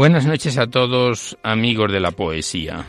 [0.00, 2.86] Buenas noches a todos, amigos de la poesía.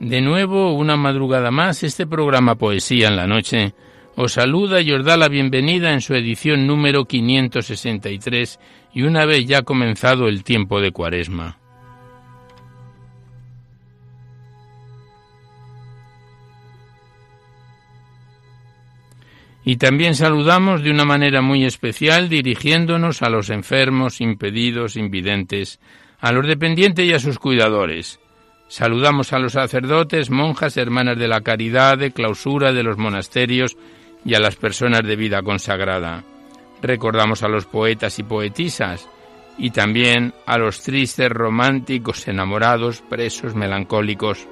[0.00, 3.72] De nuevo, una madrugada más, este programa Poesía en la Noche
[4.16, 8.58] os saluda y os da la bienvenida en su edición número 563
[8.92, 11.60] y una vez ya comenzado el tiempo de Cuaresma.
[19.64, 25.78] Y también saludamos de una manera muy especial dirigiéndonos a los enfermos, impedidos, invidentes,
[26.20, 28.20] a los dependientes y a sus cuidadores.
[28.68, 33.76] Saludamos a los sacerdotes, monjas, hermanas de la caridad, de clausura de los monasterios
[34.24, 36.22] y a las personas de vida consagrada.
[36.82, 39.08] Recordamos a los poetas y poetisas
[39.58, 44.46] y también a los tristes, románticos, enamorados, presos, melancólicos,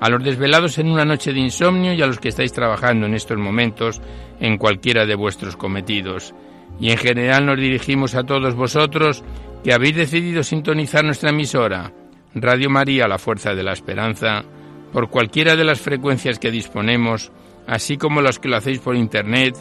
[0.00, 3.14] a los desvelados en una noche de insomnio y a los que estáis trabajando en
[3.14, 4.00] estos momentos
[4.40, 6.34] en cualquiera de vuestros cometidos.
[6.80, 9.22] Y en general nos dirigimos a todos vosotros
[9.62, 11.92] que habéis decidido sintonizar nuestra emisora,
[12.34, 14.44] Radio María, la Fuerza de la Esperanza,
[14.92, 17.30] por cualquiera de las frecuencias que disponemos,
[17.66, 19.56] así como los que lo hacéis por Internet,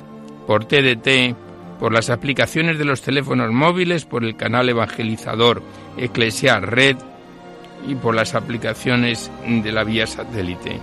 [0.48, 1.36] por TDT,
[1.80, 5.62] por las aplicaciones de los teléfonos móviles, por el canal evangelizador
[5.98, 6.98] Eclesiar Red
[7.88, 10.80] y por las aplicaciones de la vía satélite.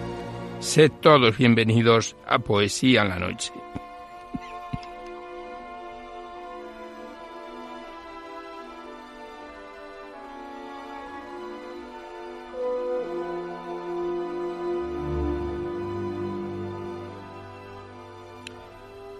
[0.60, 3.52] Sed todos bienvenidos a Poesía en la Noche.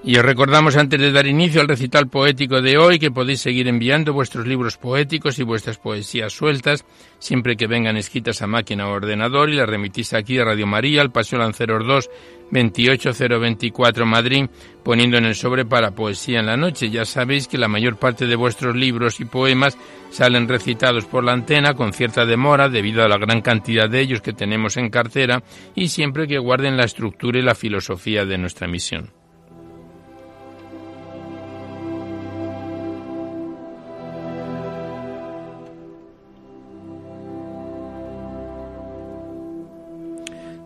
[0.09, 3.69] Y os recordamos antes de dar inicio al recital poético de hoy que podéis seguir
[3.69, 6.87] enviando vuestros libros poéticos y vuestras poesías sueltas
[7.19, 11.03] siempre que vengan escritas a máquina o ordenador y las remitís aquí a Radio María,
[11.03, 12.11] al Paseo Lanceros 2,
[12.51, 14.47] 28024 Madrid,
[14.83, 16.89] poniendo en el sobre para Poesía en la Noche.
[16.89, 19.77] Ya sabéis que la mayor parte de vuestros libros y poemas
[20.09, 24.23] salen recitados por la antena con cierta demora debido a la gran cantidad de ellos
[24.23, 25.43] que tenemos en cartera
[25.75, 29.18] y siempre que guarden la estructura y la filosofía de nuestra misión.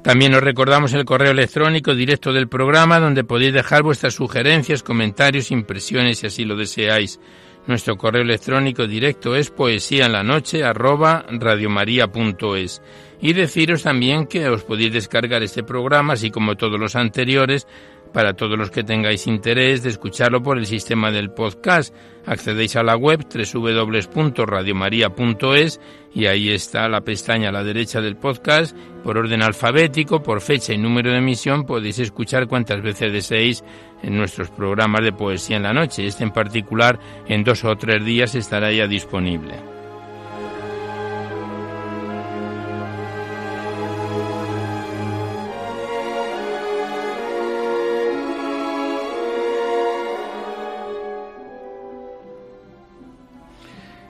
[0.02, 5.52] También os recordamos el correo electrónico directo del programa donde podéis dejar vuestras sugerencias, comentarios,
[5.52, 7.20] impresiones si así lo deseáis.
[7.68, 12.82] Nuestro correo electrónico directo es poesía en la noche radiomaria.es.
[13.20, 17.68] Y deciros también que os podéis descargar este programa, así como todos los anteriores,
[18.12, 21.94] para todos los que tengáis interés de escucharlo por el sistema del podcast.
[22.26, 25.80] Accedéis a la web www.radiomaria.es
[26.14, 28.76] y ahí está la pestaña a la derecha del podcast.
[29.02, 33.64] Por orden alfabético, por fecha y número de emisión podéis escuchar cuantas veces deseéis
[34.02, 36.06] en nuestros programas de poesía en la noche.
[36.06, 39.71] Este en particular en dos o tres días estará ya disponible.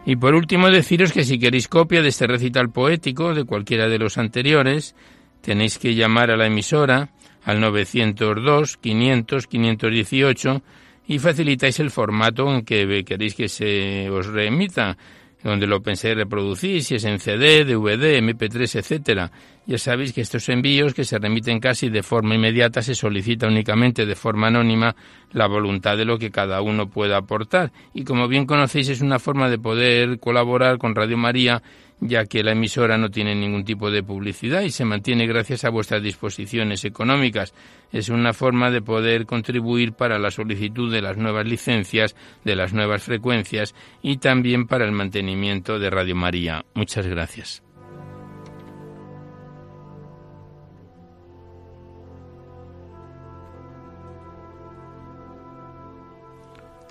[0.05, 3.99] Y por último deciros que si queréis copia de este recital poético de cualquiera de
[3.99, 4.97] los anteriores,
[5.41, 7.11] tenéis que llamar a la emisora
[7.45, 10.63] al 902 500 518
[11.07, 14.97] y facilitáis el formato en que queréis que se os remita
[15.43, 19.31] donde lo pensé reproducir, si es en CD, DVD, MP3, etcétera.
[19.67, 24.07] Ya sabéis que estos envíos que se remiten casi de forma inmediata se solicita únicamente
[24.07, 24.95] de forma anónima
[25.33, 27.73] la voluntad de lo que cada uno pueda aportar.
[27.95, 31.63] Y como bien conocéis es una forma de poder colaborar con Radio María
[32.03, 35.71] ya que la emisora no tiene ningún tipo de publicidad y se mantiene gracias a
[35.71, 37.55] vuestras disposiciones económicas.
[37.93, 42.73] Es una forma de poder contribuir para la solicitud de las nuevas licencias, de las
[42.73, 46.65] nuevas frecuencias y también para el mantenimiento de Radio María.
[46.75, 47.63] Muchas gracias.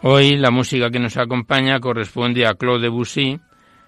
[0.03, 3.39] Hoy la música que nos acompaña corresponde a Claude Debussy,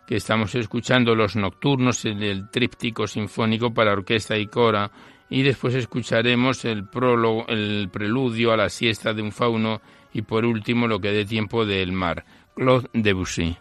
[0.06, 4.92] que estamos escuchando los nocturnos del tríptico sinfónico para orquesta y cora
[5.30, 9.82] y después escucharemos el prólogo, el preludio a la siesta de un fauno
[10.14, 12.24] y por último lo que dé tiempo del mar,
[12.56, 13.58] Claude Debussy.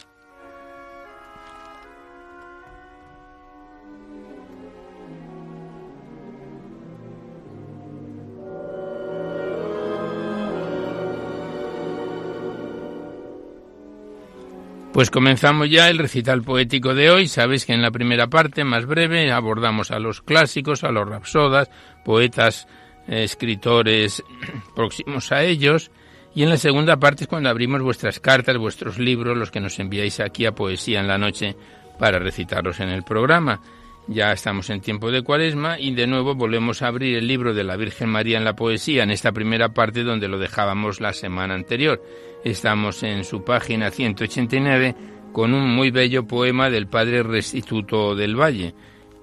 [14.92, 17.26] Pues comenzamos ya el recital poético de hoy.
[17.26, 21.70] Sabéis que en la primera parte, más breve, abordamos a los clásicos, a los rapsodas,
[22.04, 22.68] poetas,
[23.08, 24.22] eh, escritores
[24.76, 25.90] próximos a ellos.
[26.34, 29.78] Y en la segunda parte es cuando abrimos vuestras cartas, vuestros libros, los que nos
[29.78, 31.56] enviáis aquí a Poesía en la Noche
[31.98, 33.62] para recitarlos en el programa.
[34.08, 37.64] Ya estamos en tiempo de cuaresma y de nuevo volvemos a abrir el libro de
[37.64, 41.54] la Virgen María en la poesía en esta primera parte donde lo dejábamos la semana
[41.54, 42.02] anterior.
[42.44, 44.94] Estamos en su página 189
[45.32, 48.74] con un muy bello poema del padre Restituto del Valle,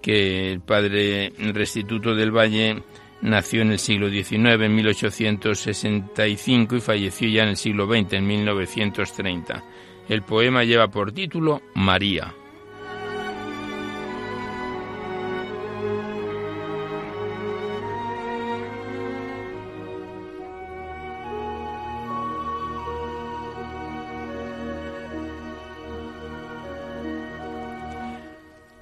[0.02, 2.82] que el padre Restituto del Valle
[3.22, 8.28] nació en el siglo XIX, en 1865, y falleció ya en el siglo XX, en
[8.28, 9.64] 1930.
[10.08, 12.34] El poema lleva por título María.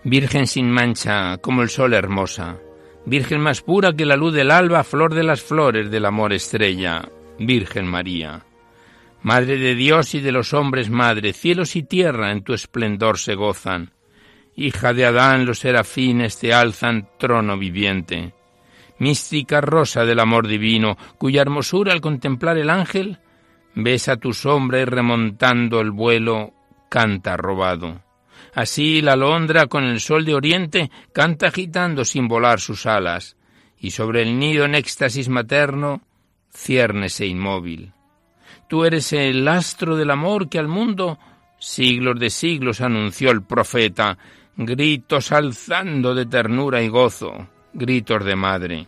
[0.09, 2.59] Virgen sin mancha, como el sol hermosa,
[3.05, 7.09] Virgen más pura que la luz del alba, flor de las flores del amor estrella,
[7.37, 8.45] Virgen María.
[9.21, 13.35] Madre de Dios y de los hombres, madre, cielos y tierra en tu esplendor se
[13.35, 13.91] gozan.
[14.55, 18.33] Hija de Adán, los serafines te alzan trono viviente.
[18.99, 23.19] Mística rosa del amor divino, cuya hermosura al contemplar el ángel,
[23.75, 26.53] besa tu sombra y remontando el vuelo,
[26.87, 28.06] canta robado.
[28.57, 33.37] Así la alondra con el sol de oriente canta agitando sin volar sus alas,
[33.79, 36.01] y sobre el nido en éxtasis materno
[36.51, 37.93] ciérnese inmóvil.
[38.67, 41.19] Tú eres el astro del amor que al mundo
[41.59, 44.17] siglos de siglos anunció el profeta,
[44.55, 48.87] gritos alzando de ternura y gozo, gritos de madre.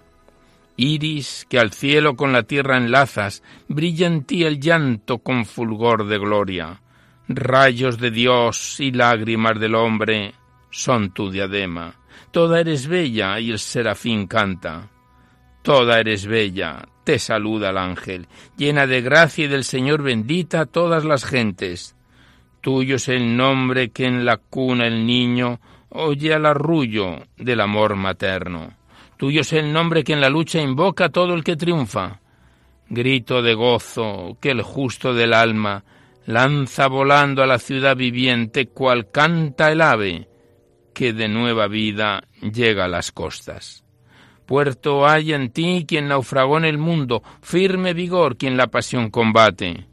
[0.77, 6.07] Iris que al cielo con la tierra enlazas, brilla en ti el llanto con fulgor
[6.07, 6.81] de gloria
[7.31, 10.33] Rayos de Dios y lágrimas del hombre
[10.71, 11.93] son tu diadema.
[12.31, 14.89] Toda eres bella y el serafín canta.
[15.61, 18.27] Toda eres bella, te saluda el ángel,
[18.57, 21.95] llena de gracia y del Señor bendita todas las gentes.
[22.61, 25.59] Tuyo es el nombre que en la cuna el niño
[25.89, 28.73] oye al arrullo del amor materno.
[29.17, 32.21] Tuyo es el nombre que en la lucha invoca todo el que triunfa.
[32.89, 35.83] Grito de gozo que el justo del alma
[36.25, 40.27] lanza volando a la ciudad viviente cual canta el ave
[40.93, 43.85] que de nueva vida llega a las costas.
[44.45, 49.87] Puerto hay en ti quien naufragó en el mundo, firme vigor quien la pasión combate.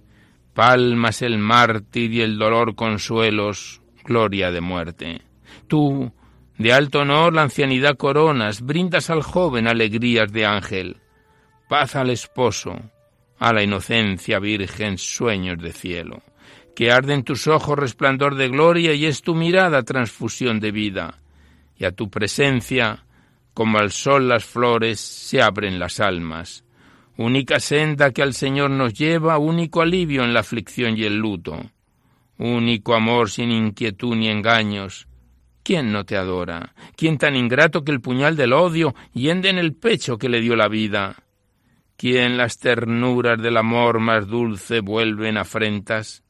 [0.54, 5.22] Palmas el mártir y el dolor consuelos, gloria de muerte.
[5.68, 6.12] Tú,
[6.56, 10.96] de alto honor la ancianidad coronas, brindas al joven alegrías de ángel.
[11.68, 12.80] Paz al esposo,
[13.38, 16.22] a la inocencia virgen sueños de cielo,
[16.74, 21.20] que arde en tus ojos resplandor de gloria y es tu mirada transfusión de vida,
[21.78, 23.04] y a tu presencia,
[23.54, 26.64] como al sol las flores, se abren las almas,
[27.16, 31.60] única senda que al Señor nos lleva, único alivio en la aflicción y el luto,
[32.38, 35.08] único amor sin inquietud ni engaños,
[35.66, 36.76] ¿Quién no te adora?
[36.96, 40.54] ¿Quién tan ingrato que el puñal del odio hiende en el pecho que le dio
[40.54, 41.16] la vida?
[41.96, 46.22] ¿Quién las ternuras del amor más dulce vuelven afrentas?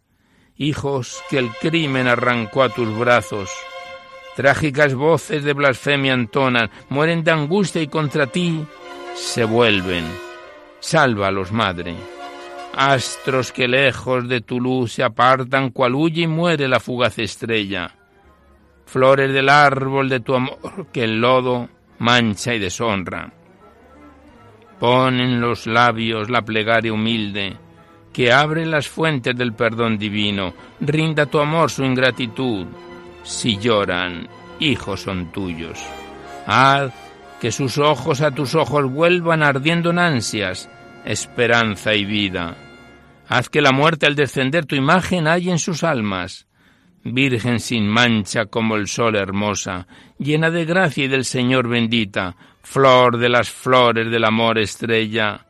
[0.56, 3.50] Hijos que el crimen arrancó a tus brazos.
[4.36, 8.64] Trágicas voces de blasfemia entonan, mueren de angustia y contra ti
[9.16, 10.04] se vuelven.
[10.78, 11.96] Sálvalos, madre.
[12.72, 17.92] Astros que lejos de tu luz se apartan, cual huye y muere la fugaz estrella.
[18.84, 21.68] Flores del árbol de tu amor que el lodo
[21.98, 23.32] mancha y deshonra.
[24.78, 27.56] Pon en los labios la plegaria humilde,
[28.12, 30.54] que abre las fuentes del perdón divino.
[30.80, 32.66] Rinda tu amor su ingratitud.
[33.22, 34.28] Si lloran,
[34.60, 35.78] hijos son tuyos.
[36.46, 36.92] Haz
[37.40, 40.68] que sus ojos a tus ojos vuelvan ardiendo en ansias,
[41.04, 42.56] esperanza y vida.
[43.28, 46.46] Haz que la muerte al descender tu imagen haya en sus almas.
[47.04, 49.86] Virgen sin mancha como el sol hermosa,
[50.18, 52.34] llena de gracia y del Señor bendita,
[52.66, 55.46] flor de las flores del amor estrella,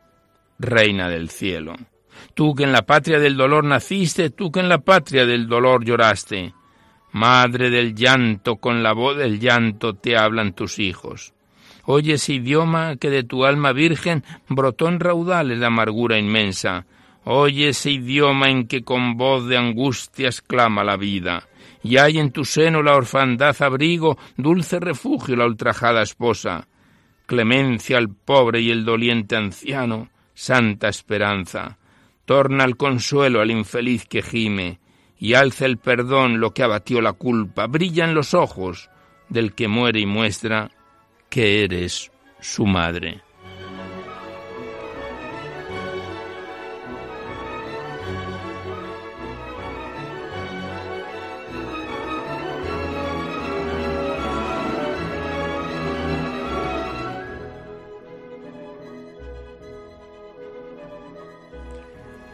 [0.59, 1.75] reina del cielo.
[2.35, 5.83] Tú que en la patria del dolor naciste, tú que en la patria del dolor
[5.83, 6.53] lloraste,
[7.13, 11.33] madre del llanto, con la voz del llanto te hablan tus hijos.
[11.85, 16.85] Oye ese idioma que de tu alma virgen brotó en raudales de amargura inmensa.
[17.25, 21.49] Oye ese idioma en que con voz de angustia exclama la vida.
[21.83, 26.69] Y hay en tu seno la orfandad abrigo, dulce refugio la ultrajada esposa
[27.27, 31.79] clemencia al pobre y el doliente anciano, santa esperanza.
[32.25, 34.81] Torna el consuelo al infeliz que gime,
[35.19, 38.91] y alza el perdón lo que abatió la culpa, brillan los ojos
[39.29, 40.71] del que muere y muestra
[41.29, 43.26] que eres su madre.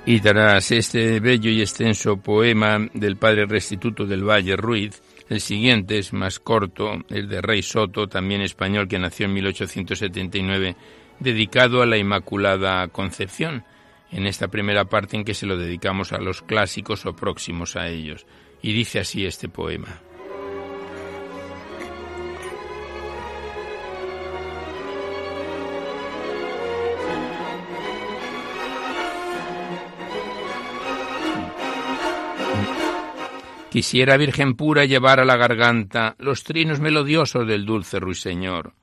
[0.04, 5.96] Y tras este bello y extenso poema del padre restituto del Valle Ruiz, el siguiente
[5.96, 10.76] es más corto, el de Rey Soto, también español, que nació en 1879,
[11.20, 13.64] dedicado a la Inmaculada Concepción,
[14.10, 17.88] en esta primera parte en que se lo dedicamos a los clásicos o próximos a
[17.88, 18.26] ellos.
[18.60, 20.00] Y dice así este poema.
[33.72, 38.74] Quisiera, Virgen pura, llevar a la garganta los trinos melodiosos del dulce ruiseñor,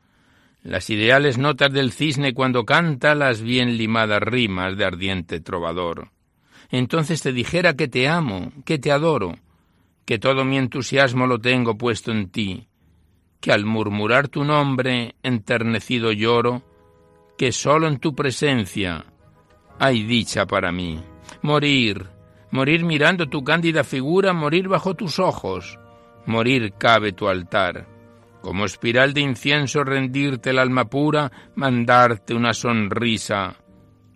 [0.64, 6.10] las ideales notas del cisne cuando canta las bien limadas rimas de ardiente trovador.
[6.72, 9.36] Entonces te dijera que te amo, que te adoro,
[10.06, 12.68] que todo mi entusiasmo lo tengo puesto en ti,
[13.40, 16.64] que al murmurar tu nombre enternecido lloro,
[17.38, 19.06] que solo en tu presencia
[19.78, 21.00] hay dicha para mí.
[21.44, 22.08] Morir,
[22.52, 25.80] morir mirando tu cándida figura, morir bajo tus ojos,
[26.26, 27.88] morir cabe tu altar.
[28.42, 33.56] Como espiral de incienso rendirte el alma pura, mandarte una sonrisa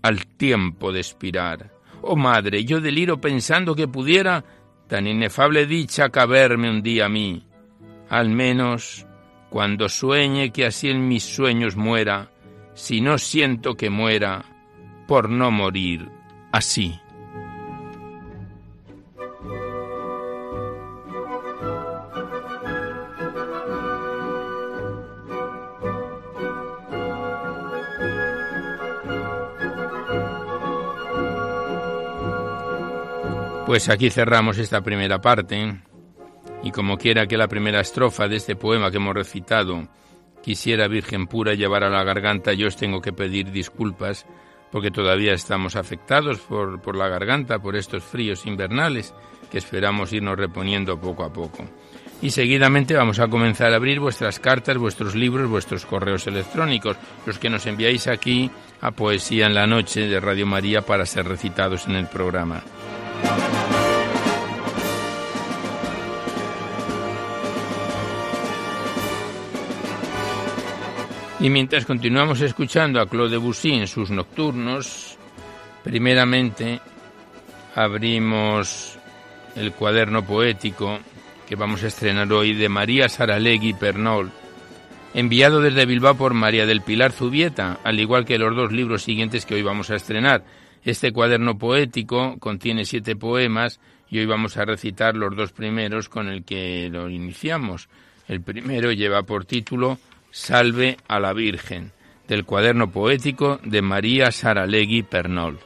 [0.01, 1.73] al tiempo de expirar.
[2.01, 4.43] Oh madre, yo deliro pensando que pudiera
[4.87, 7.47] tan inefable dicha caberme un día a mí.
[8.09, 9.05] Al menos,
[9.49, 12.29] cuando sueñe que así en mis sueños muera,
[12.73, 14.45] si no siento que muera,
[15.07, 16.09] por no morir
[16.51, 16.99] así.
[33.73, 35.81] Pues aquí cerramos esta primera parte
[36.61, 39.87] y como quiera que la primera estrofa de este poema que hemos recitado
[40.43, 44.27] quisiera Virgen pura llevar a la garganta, yo os tengo que pedir disculpas
[44.71, 49.11] porque todavía estamos afectados por, por la garganta, por estos fríos invernales
[49.49, 51.65] que esperamos irnos reponiendo poco a poco.
[52.21, 57.39] Y seguidamente vamos a comenzar a abrir vuestras cartas, vuestros libros, vuestros correos electrónicos, los
[57.39, 58.51] que nos enviáis aquí
[58.81, 62.61] a Poesía en la Noche de Radio María para ser recitados en el programa.
[71.43, 75.17] Y mientras continuamos escuchando a Claude Debussy en sus nocturnos,
[75.83, 76.79] primeramente
[77.75, 78.97] abrimos
[79.57, 80.99] el cuaderno poético
[81.45, 84.31] que vamos a estrenar hoy de María Saralegui Pernol,
[85.13, 89.45] enviado desde Bilbao por María del Pilar Zubieta, al igual que los dos libros siguientes
[89.45, 90.45] que hoy vamos a estrenar.
[90.85, 96.27] Este cuaderno poético contiene siete poemas y hoy vamos a recitar los dos primeros con
[96.27, 97.87] el que lo iniciamos.
[98.27, 99.97] El primero lleva por título
[100.29, 101.91] Salve a la Virgen,
[102.27, 105.57] del cuaderno poético de María Saralegui Pernol.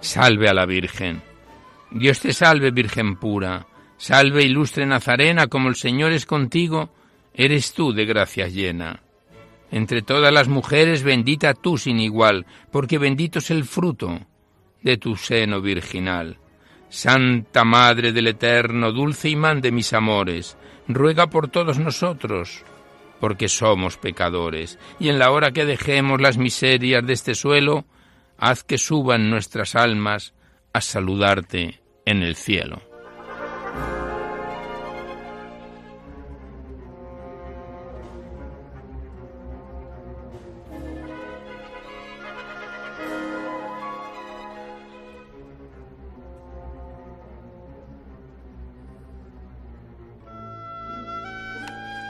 [0.00, 1.31] Salve a la Virgen.
[1.94, 3.66] Dios te salve, Virgen pura.
[3.98, 6.90] Salve, ilustre Nazarena, como el Señor es contigo,
[7.34, 9.02] eres tú de gracias llena.
[9.70, 14.20] Entre todas las mujeres bendita tú sin igual, porque bendito es el fruto
[14.82, 16.38] de tu seno virginal.
[16.88, 20.56] Santa Madre del Eterno, dulce imán de mis amores,
[20.88, 22.64] ruega por todos nosotros,
[23.20, 27.84] porque somos pecadores, y en la hora que dejemos las miserias de este suelo,
[28.38, 30.32] haz que suban nuestras almas
[30.72, 32.80] a saludarte en el cielo.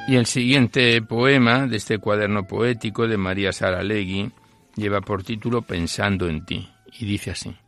[0.09, 4.31] Y el siguiente poema de este cuaderno poético de María Saralegui
[4.77, 6.69] lleva por título Pensando en ti
[6.99, 7.62] y dice así.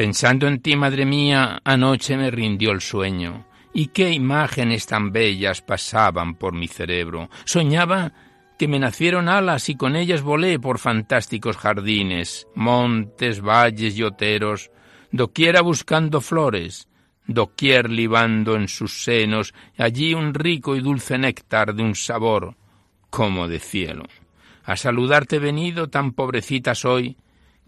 [0.00, 5.60] Pensando en ti, madre mía, anoche me rindió el sueño, y qué imágenes tan bellas
[5.60, 7.28] pasaban por mi cerebro.
[7.44, 8.10] Soñaba
[8.58, 14.70] que me nacieron alas y con ellas volé por fantásticos jardines, montes, valles y oteros,
[15.12, 16.88] doquiera buscando flores,
[17.26, 22.56] doquier libando en sus senos allí un rico y dulce néctar de un sabor
[23.10, 24.04] como de cielo.
[24.64, 27.18] A saludarte venido tan pobrecita soy,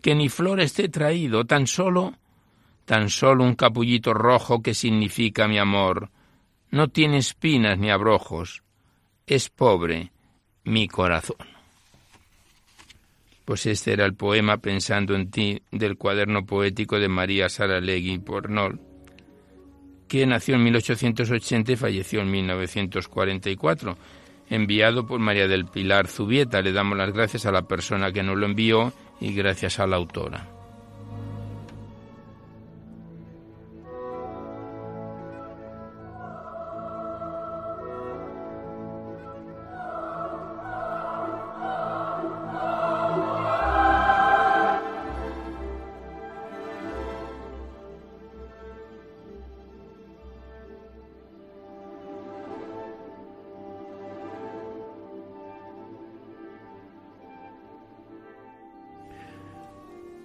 [0.01, 2.15] que ni flores te he traído, tan solo,
[2.85, 6.11] tan solo un capullito rojo que significa mi amor.
[6.71, 8.63] No tiene espinas ni abrojos,
[9.27, 10.11] es pobre
[10.65, 11.37] mi corazón.
[13.45, 18.81] Pues este era el poema Pensando en ti del cuaderno poético de María Saralegui Pornol,
[20.09, 23.97] que nació en 1880 y falleció en 1944,
[24.49, 26.63] enviado por María del Pilar Zubieta.
[26.63, 29.97] Le damos las gracias a la persona que nos lo envió y gracias a la
[29.97, 30.62] autora.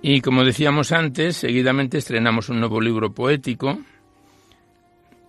[0.10, 3.78] Y como decíamos antes, seguidamente estrenamos un nuevo libro poético,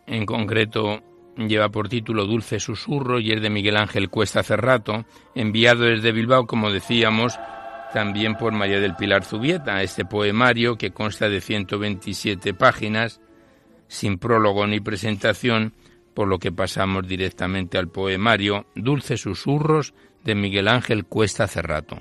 [0.06, 1.02] en concreto
[1.36, 5.04] lleva por título Dulce Susurro y es de Miguel Ángel Cuesta Cerrato,
[5.34, 7.40] enviado desde Bilbao, como decíamos,
[7.92, 13.20] también por María del Pilar Zubieta, este poemario que consta de 127 páginas,
[13.88, 15.74] sin prólogo ni presentación,
[16.14, 22.00] por lo que pasamos directamente al poemario Dulce Susurros de Miguel Ángel Cuesta Cerrato.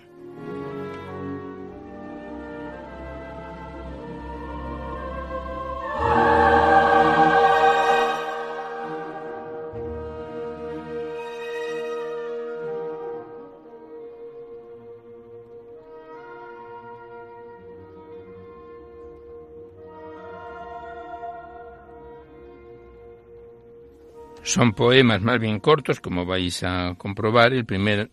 [24.58, 27.54] Son poemas más bien cortos, como vais a comprobar.
[27.54, 28.10] El primer,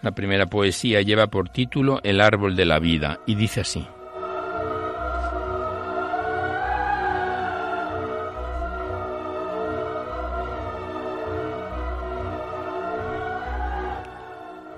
[0.00, 3.86] la primera poesía lleva por título El árbol de la vida y dice así.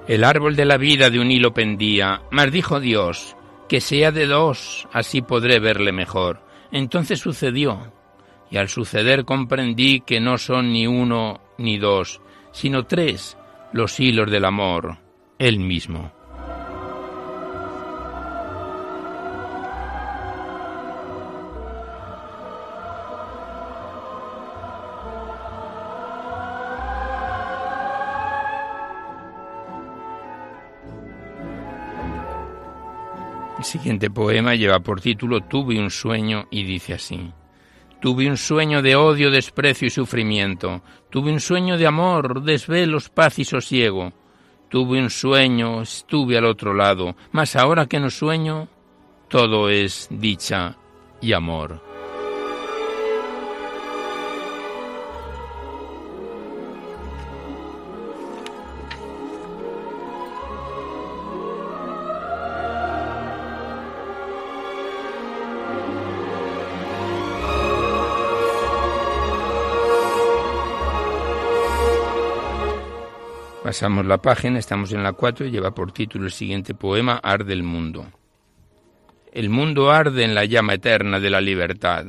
[0.08, 3.36] El árbol de la vida de un hilo pendía, mas dijo Dios,
[3.68, 6.40] que sea de dos, así podré verle mejor.
[6.72, 7.92] Entonces sucedió,
[8.50, 12.20] y al suceder comprendí que no son ni uno ni dos,
[12.52, 13.36] sino tres
[13.72, 14.98] los hilos del amor,
[15.38, 16.12] él mismo.
[33.58, 37.32] El siguiente poema lleva por título Tuve un sueño y dice así.
[38.00, 40.82] Tuve un sueño de odio, desprecio y sufrimiento.
[41.10, 44.12] Tuve un sueño de amor, desvelos, paz y sosiego.
[44.68, 48.68] Tuve un sueño, estuve al otro lado, mas ahora que no sueño,
[49.28, 50.76] todo es dicha
[51.20, 51.87] y amor.
[73.68, 77.52] Pasamos la página, estamos en la 4 y lleva por título el siguiente poema, Arde
[77.52, 78.06] el mundo.
[79.30, 82.06] El mundo arde en la llama eterna de la libertad.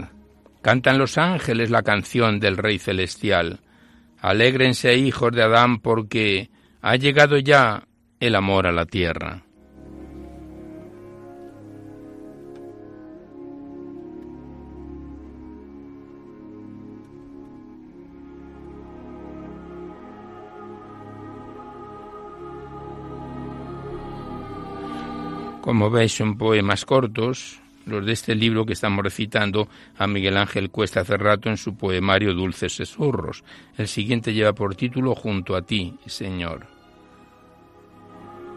[0.61, 3.59] Cantan los ángeles la canción del Rey Celestial.
[4.21, 6.49] Alégrense, hijos de Adán, porque
[6.81, 7.83] ha llegado ya
[8.21, 9.43] el amor a la tierra.
[25.69, 29.67] Como veis, son poemas cortos, los de este libro que estamos recitando
[29.99, 33.43] a Miguel Ángel Cuesta hace rato en su poemario Dulces Susurros.
[33.77, 36.65] El siguiente lleva por título Junto a ti, Señor.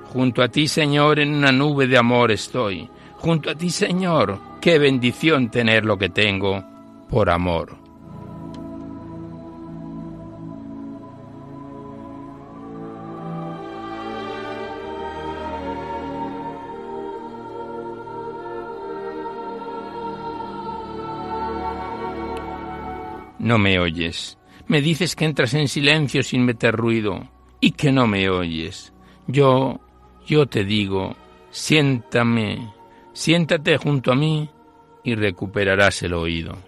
[0.06, 2.88] Junto a ti, Señor, en una nube de amor estoy.
[3.18, 6.64] Junto a ti, Señor, qué bendición tener lo que tengo
[7.10, 7.81] por amor.
[23.42, 24.38] No me oyes.
[24.68, 27.28] Me dices que entras en silencio sin meter ruido.
[27.64, 28.92] y que no me oyes.
[29.28, 29.80] Yo,
[30.26, 31.14] yo te digo,
[31.50, 32.72] siéntame,
[33.12, 34.50] siéntate junto a mí
[35.04, 36.58] y recuperarás el oído.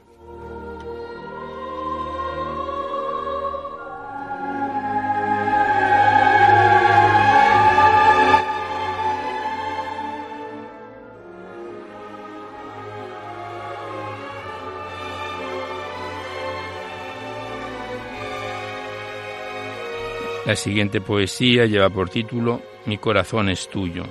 [20.46, 24.04] La siguiente poesía lleva por título Mi corazón es tuyo.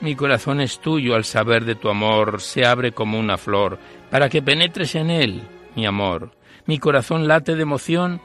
[0.00, 3.78] Mi corazón es tuyo al saber de tu amor, se abre como una flor,
[4.10, 5.42] para que penetres en él,
[5.76, 6.32] mi amor.
[6.66, 8.20] Mi corazón late de emoción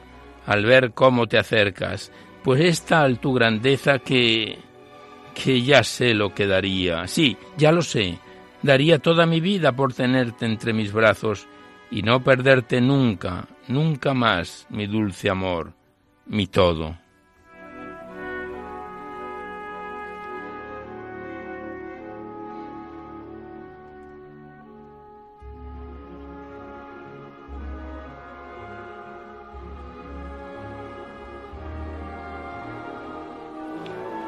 [0.46, 2.10] al ver cómo te acercas,
[2.42, 4.58] pues es tal tu grandeza que...
[5.32, 7.06] que ya sé lo que daría.
[7.06, 8.18] Sí, ya lo sé.
[8.62, 11.46] Daría toda mi vida por tenerte entre mis brazos
[11.90, 15.72] y no perderte nunca, nunca más, mi dulce amor,
[16.26, 17.01] mi todo.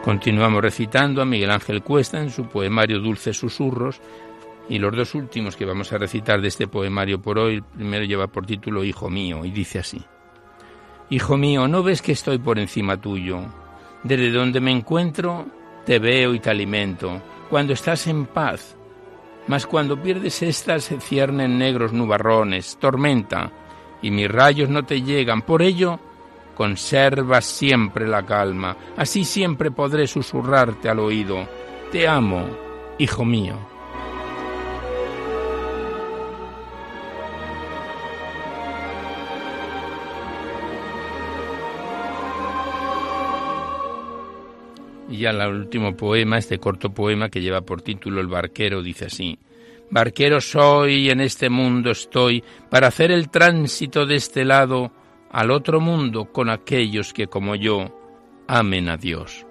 [0.05, 4.03] Continuamos recitando a Miguel Ángel Cuesta en su poemario Dulces Susurros
[4.69, 8.05] y los dos últimos que vamos a recitar de este poemario por hoy, el primero
[8.05, 10.05] lleva por título Hijo mío y dice así.
[11.09, 13.47] Hijo mío, ¿no ves que estoy por encima tuyo?
[14.03, 15.47] Desde donde me encuentro,
[15.87, 18.77] te veo y te alimento, cuando estás en paz.
[19.47, 23.51] Mas cuando pierdes estas se ciernen negros nubarrones, tormenta,
[24.03, 25.41] y mis rayos no te llegan.
[25.41, 25.99] Por ello,
[26.55, 31.49] Conserva siempre la calma, así siempre podré susurrarte al oído.
[31.91, 32.47] Te amo,
[32.99, 33.59] hijo mío.
[45.09, 49.07] Y ya el último poema, este corto poema que lleva por título El barquero, dice
[49.07, 49.39] así.
[49.91, 54.91] Barquero soy y en este mundo estoy para hacer el tránsito de este lado
[55.35, 57.91] al otro mundo con aquellos que como yo
[58.47, 59.45] amen a Dios.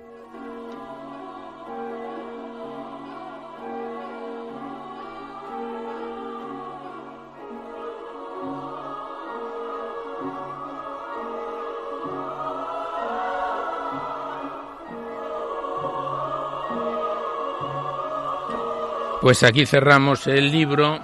[19.22, 21.02] Pues aquí cerramos el libro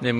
[0.00, 0.12] de,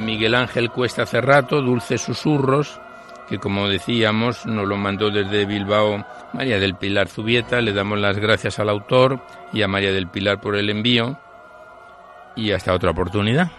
[0.00, 2.80] Miguel Ángel Cuesta Cerrato, Dulces Susurros,
[3.28, 7.60] que como decíamos nos lo mandó desde Bilbao María del Pilar Zubieta.
[7.60, 9.20] Le damos las gracias al autor
[9.52, 11.18] y a María del Pilar por el envío
[12.36, 13.50] y hasta otra oportunidad.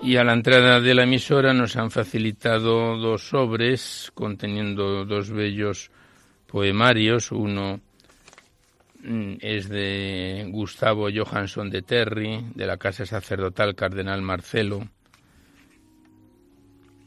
[0.00, 5.90] Y a la entrada de la emisora nos han facilitado dos sobres conteniendo dos bellos
[6.46, 7.32] poemarios.
[7.32, 7.80] Uno
[9.02, 14.86] mm, es de Gustavo Johansson de Terry, de la Casa Sacerdotal Cardenal Marcelo,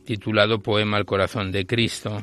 [0.04, 2.22] titulado Poema al Corazón de Cristo,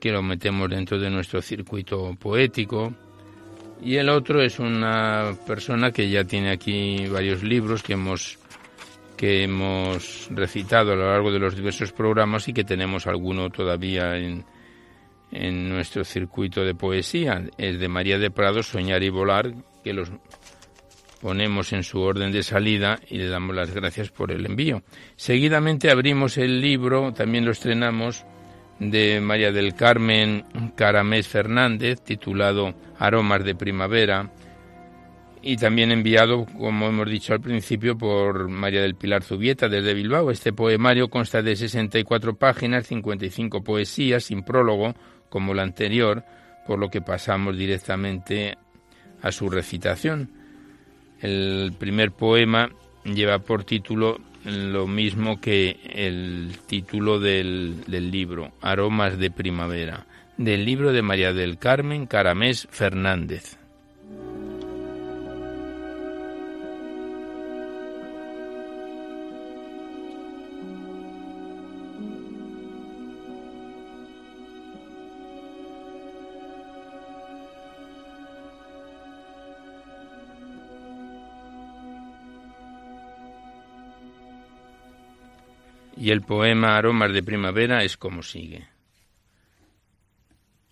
[0.00, 2.94] que lo metemos dentro de nuestro circuito poético.
[3.82, 8.38] Y el otro es una persona que ya tiene aquí varios libros que hemos
[9.18, 14.16] que hemos recitado a lo largo de los diversos programas y que tenemos alguno todavía
[14.16, 14.44] en,
[15.32, 17.42] en nuestro circuito de poesía.
[17.58, 19.52] Es de María de Prado, Soñar y Volar,
[19.82, 20.10] que los
[21.20, 24.82] ponemos en su orden de salida y le damos las gracias por el envío.
[25.16, 28.24] Seguidamente abrimos el libro, también lo estrenamos,
[28.78, 30.44] de María del Carmen
[30.76, 34.30] Caramés Fernández, titulado Aromas de Primavera,
[35.42, 40.30] y también enviado, como hemos dicho al principio, por María del Pilar Zubieta desde Bilbao.
[40.30, 44.94] Este poemario consta de 64 páginas, 55 poesías, sin prólogo,
[45.28, 46.24] como la anterior,
[46.66, 48.56] por lo que pasamos directamente
[49.22, 50.30] a su recitación.
[51.20, 52.70] El primer poema
[53.04, 60.64] lleva por título lo mismo que el título del, del libro, Aromas de Primavera, del
[60.64, 63.57] libro de María del Carmen Caramés Fernández.
[85.98, 88.68] Y el poema Aromas de Primavera es como sigue.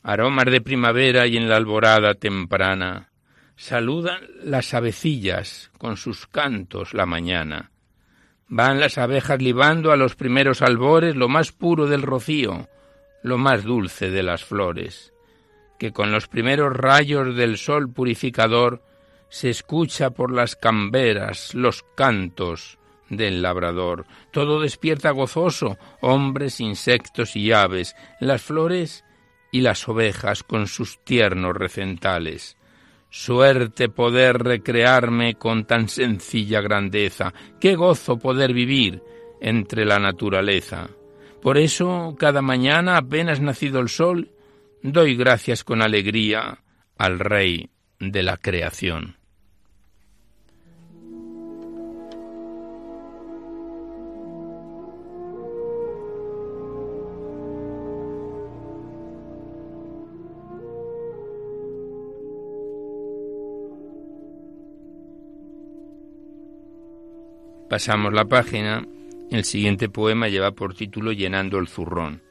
[0.05, 3.11] Aromas de primavera y en la alborada temprana
[3.57, 7.73] saludan las avecillas con sus cantos la mañana.
[8.47, 12.69] Van las abejas libando a los primeros albores lo más puro del rocío,
[13.25, 15.13] lo más dulce de las flores,
[15.77, 18.81] que con los primeros rayos del sol purificador
[19.29, 22.79] se escucha por las camberas los cantos
[23.09, 24.07] del labrador.
[24.33, 29.05] Todo despierta gozoso, hombres, insectos y aves, las flores
[29.53, 32.57] y las ovejas con sus tiernos recentales.
[33.11, 39.03] Suerte poder recrearme con tan sencilla grandeza, qué gozo poder vivir
[39.41, 40.89] entre la naturaleza.
[41.41, 44.33] Por eso, cada mañana, apenas nacido el sol,
[44.83, 46.63] doy gracias con alegría
[46.99, 49.17] al Rey de la creación.
[67.69, 68.87] Pasamos la página.
[69.29, 72.23] El siguiente poema lleva por título Llenando el zurrón.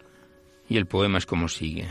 [0.70, 1.88] Y el poema es como sigue.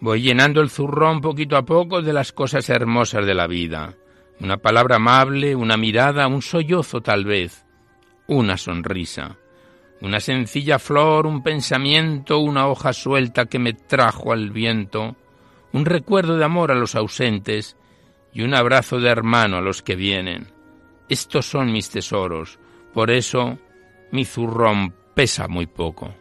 [0.00, 3.96] Voy llenando el zurrón poquito a poco de las cosas hermosas de la vida.
[4.40, 7.66] Una palabra amable, una mirada, un sollozo tal vez,
[8.26, 9.36] una sonrisa,
[10.00, 15.16] una sencilla flor, un pensamiento, una hoja suelta que me trajo al viento,
[15.74, 17.76] un recuerdo de amor a los ausentes
[18.32, 20.59] y un abrazo de hermano a los que vienen
[21.10, 22.58] estos son mis tesoros,
[22.94, 23.58] por eso
[24.12, 26.14] mi zurrón pesa muy poco.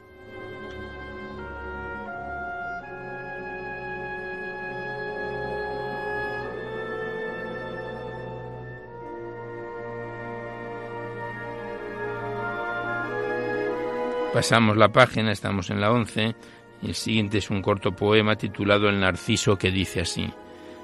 [14.33, 16.35] Pasamos la página, estamos en la 11,
[16.81, 20.31] y el siguiente es un corto poema titulado El Narciso que dice así.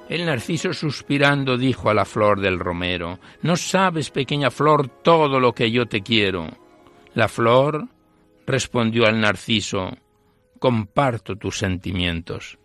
[0.08, 5.54] El narciso suspirando dijo a la flor del romero, No sabes, pequeña flor, todo lo
[5.54, 6.48] que yo te quiero.
[7.16, 7.88] La flor
[8.46, 9.98] respondió al narciso,
[10.60, 12.60] Comparto tus sentimientos.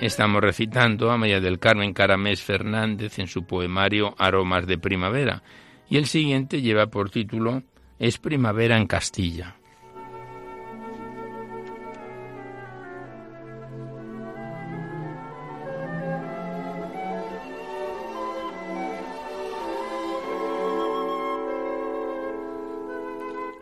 [0.00, 5.42] Estamos recitando a María del Carmen Caramés Fernández en su poemario Aromas de Primavera,
[5.90, 7.64] y el siguiente lleva por título
[7.98, 9.56] Es primavera en Castilla.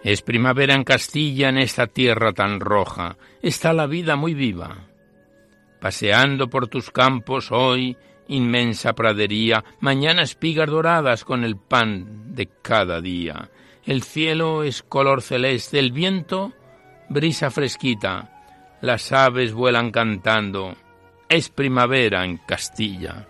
[0.05, 3.17] Es primavera en Castilla, en esta tierra tan roja.
[3.43, 4.87] Está la vida muy viva.
[5.81, 7.97] Paseando por tus campos hoy,
[8.29, 13.51] inmensa pradería, mañana espigas doradas con el pan de cada día.
[13.85, 16.53] El cielo es color celeste, el viento
[17.09, 20.77] brisa fresquita, las aves vuelan cantando.
[21.29, 23.27] Es primavera en Castilla.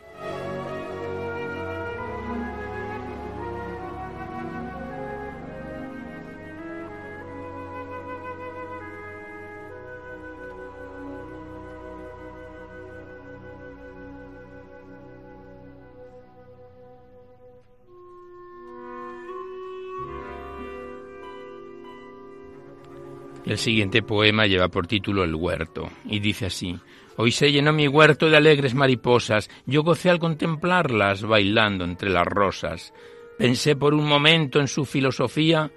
[23.48, 26.78] El siguiente poema lleva por título El huerto y dice así.
[27.16, 32.26] Hoy se llenó mi huerto de alegres mariposas, yo gocé al contemplarlas bailando entre las
[32.26, 32.92] rosas.
[33.38, 35.72] Pensé por un momento en su filosofía,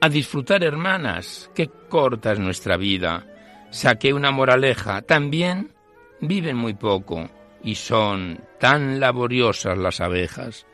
[0.00, 3.26] a disfrutar hermanas, qué corta es nuestra vida.
[3.72, 5.72] Saqué una moraleja, también
[6.20, 7.28] viven muy poco
[7.64, 10.67] y son tan laboriosas las abejas.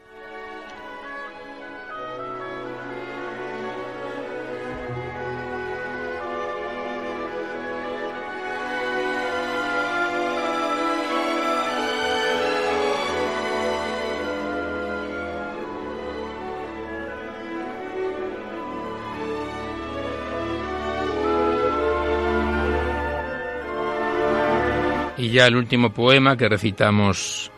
[25.25, 27.51] Y ya el último poema que recitamos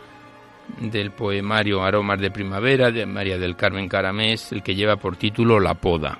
[0.78, 5.58] del poemario Aromas de Primavera de María del Carmen Caramés, el que lleva por título
[5.58, 6.16] La Poda.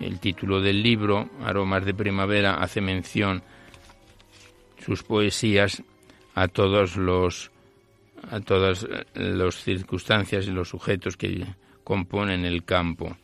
[0.00, 3.44] El título del libro, Aromas de Primavera, hace mención
[4.84, 5.80] sus poesías
[6.34, 7.52] a todos los
[8.28, 8.84] a todas
[9.14, 11.46] las circunstancias y los sujetos que
[11.84, 13.16] componen el campo.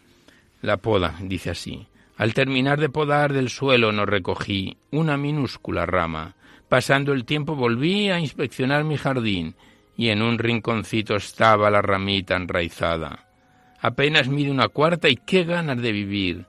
[0.61, 1.85] La poda dice así:
[2.17, 6.37] Al terminar de podar del suelo no recogí una minúscula rama.
[6.73, 9.57] Pasando el tiempo volví a inspeccionar mi jardín
[9.95, 13.27] y en un rinconcito estaba la ramita enraizada.
[13.79, 16.47] Apenas mide una cuarta y qué ganas de vivir.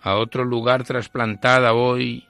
[0.00, 2.28] A otro lugar trasplantada hoy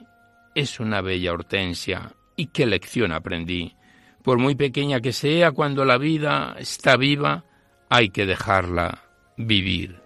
[0.54, 2.14] es una bella hortensia.
[2.36, 3.74] Y qué lección aprendí.
[4.22, 7.44] Por muy pequeña que sea, cuando la vida está viva,
[7.90, 9.02] hay que dejarla
[9.36, 10.05] vivir.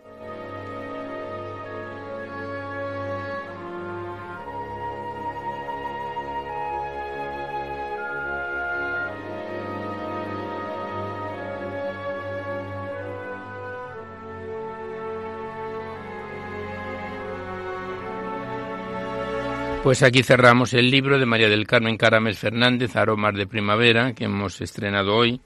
[19.83, 24.25] Pues aquí cerramos el libro de María del Carmen Carames Fernández, Aromas de Primavera, que
[24.25, 25.41] hemos estrenado hoy,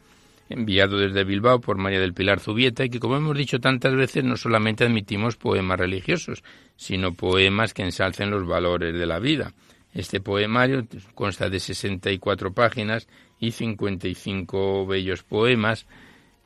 [0.48, 4.24] enviado desde Bilbao por María del Pilar Zubieta, y que, como hemos dicho tantas veces,
[4.24, 6.42] no solamente admitimos poemas religiosos,
[6.74, 9.52] sino poemas que ensalcen los valores de la vida.
[9.92, 13.06] Este poemario consta de 64 páginas
[13.38, 15.86] y 55 bellos poemas,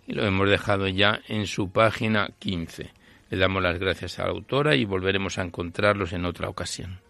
[0.06, 2.92] y lo hemos dejado ya en su página 15.
[3.30, 7.07] Le damos las gracias a la autora y volveremos a encontrarlos en otra ocasión.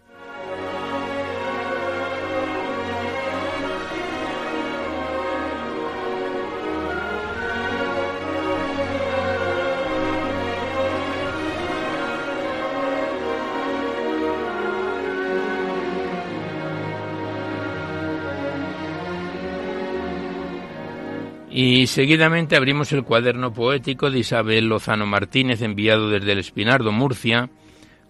[21.61, 27.51] Y seguidamente abrimos el cuaderno poético de Isabel Lozano Martínez, enviado desde el Espinardo, Murcia,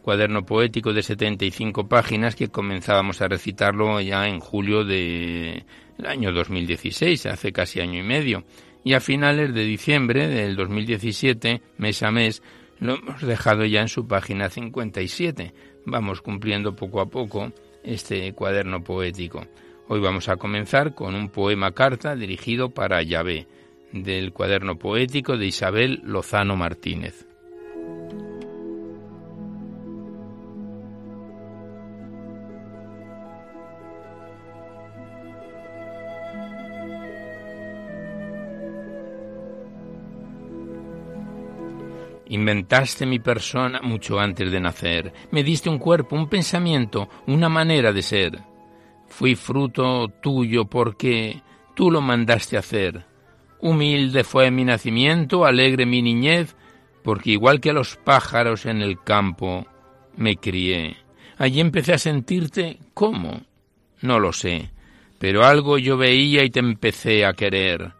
[0.02, 5.64] cuaderno poético de 75 páginas que comenzábamos a recitarlo ya en julio del
[6.04, 8.44] año 2016, hace casi año y medio.
[8.84, 12.42] Y a finales de diciembre del 2017, mes a mes,
[12.80, 15.54] lo hemos dejado ya en su página 57.
[15.86, 17.50] Vamos cumpliendo poco a poco
[17.82, 19.46] este cuaderno poético.
[19.90, 23.46] Hoy vamos a comenzar con un poema carta dirigido para Yahvé,
[23.90, 27.26] del cuaderno poético de Isabel Lozano Martínez.
[42.26, 45.14] Inventaste mi persona mucho antes de nacer.
[45.30, 48.47] Me diste un cuerpo, un pensamiento, una manera de ser.
[49.08, 51.42] Fui fruto tuyo porque
[51.74, 53.04] tú lo mandaste hacer.
[53.60, 56.54] Humilde fue mi nacimiento, alegre mi niñez,
[57.02, 59.66] porque igual que los pájaros en el campo
[60.16, 60.96] me crié.
[61.38, 63.40] Allí empecé a sentirte ¿cómo?
[64.00, 64.70] No lo sé,
[65.18, 67.92] pero algo yo veía y te empecé a querer.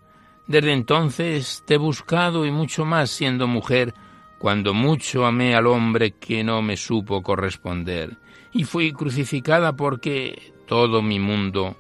[0.47, 3.94] Desde entonces te he buscado y mucho más siendo mujer,
[4.38, 8.16] cuando mucho amé al hombre que no me supo corresponder,
[8.53, 11.77] y fui crucificada porque todo mi mundo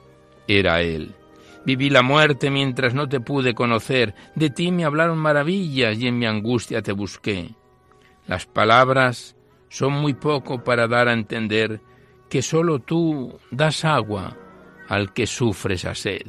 [0.48, 1.14] era Él.
[1.64, 6.18] Viví la muerte mientras no te pude conocer, de ti me hablaron maravillas y en
[6.18, 7.50] mi angustia te busqué.
[8.26, 9.36] Las palabras
[9.68, 11.80] son muy poco para dar a entender
[12.30, 14.36] que sólo tú das agua
[14.88, 16.26] al que sufre esa sed.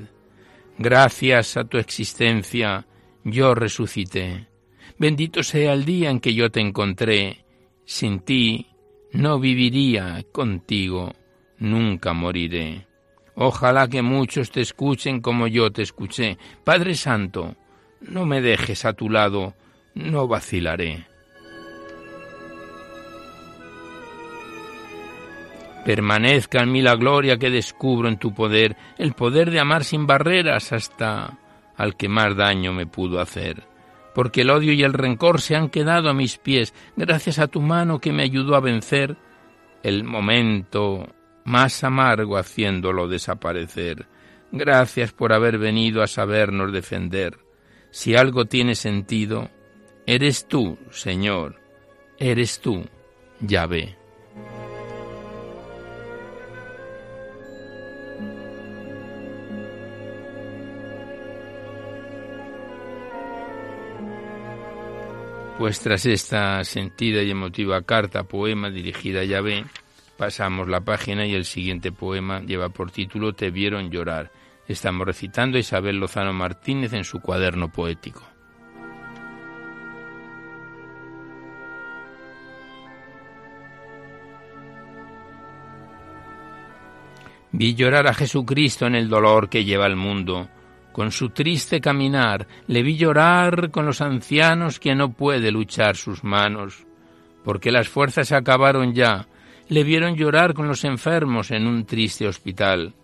[0.78, 2.86] Gracias a tu existencia
[3.24, 4.48] yo resucité.
[4.98, 7.46] Bendito sea el día en que yo te encontré.
[7.86, 8.68] Sin ti
[9.14, 11.14] no viviría contigo
[11.60, 12.88] nunca moriré.
[13.36, 16.38] Ojalá que muchos te escuchen como yo te escuché.
[16.64, 17.56] Padre Santo,
[18.02, 19.54] no me dejes a tu lado,
[19.94, 21.06] no vacilaré.
[25.86, 30.06] Permanezca en mí la gloria que descubro en tu poder, el poder de amar sin
[30.06, 31.38] barreras hasta
[31.78, 33.64] al que más daño me pudo hacer.
[34.14, 37.62] Porque el odio y el rencor se han quedado a mis pies, gracias a tu
[37.62, 39.16] mano que me ayudó a vencer
[39.82, 41.08] el momento
[41.50, 44.06] más amargo haciéndolo desaparecer.
[44.52, 47.40] Gracias por haber venido a sabernos defender.
[47.90, 49.50] Si algo tiene sentido,
[50.06, 51.60] eres tú, Señor,
[52.20, 52.86] eres tú,
[53.42, 53.98] Yahvé.
[65.58, 69.66] Pues tras esta sentida y emotiva carta, poema dirigida a Yahvé,
[70.20, 74.34] Pasamos la página y el siguiente poema lleva por título Te vieron llorar.
[74.68, 78.22] Estamos recitando a Isabel Lozano Martínez en su cuaderno poético.
[87.54, 90.50] Vi llorar a Jesucristo en el dolor que lleva el mundo.
[90.92, 96.26] Con su triste caminar le vi llorar con los ancianos que no puede luchar sus
[96.26, 96.86] manos,
[97.46, 99.29] porque las fuerzas se acabaron ya.
[99.70, 102.96] Le vieron llorar con los enfermos en un triste hospital,